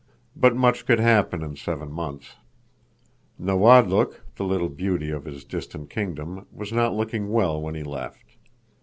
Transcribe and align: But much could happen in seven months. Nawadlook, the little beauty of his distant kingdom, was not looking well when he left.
But 0.35 0.55
much 0.55 0.87
could 0.87 0.99
happen 0.99 1.43
in 1.43 1.55
seven 1.55 1.91
months. 1.91 2.35
Nawadlook, 3.37 4.21
the 4.35 4.43
little 4.43 4.67
beauty 4.69 5.11
of 5.11 5.25
his 5.25 5.43
distant 5.45 5.91
kingdom, 5.91 6.47
was 6.51 6.73
not 6.73 6.95
looking 6.95 7.29
well 7.29 7.61
when 7.61 7.75
he 7.75 7.83
left. 7.83 8.25